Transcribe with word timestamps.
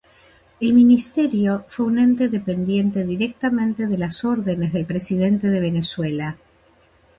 El 0.59 0.73
ministerio 0.73 1.63
fue 1.67 1.85
un 1.85 1.99
ente 1.99 2.27
dependiente 2.27 3.03
directamente 3.05 3.85
de 3.85 3.99
las 3.99 4.25
órdenes 4.25 4.73
del 4.73 4.87
presidente 4.87 5.51
de 5.51 5.59
Venezuela. 5.59 6.37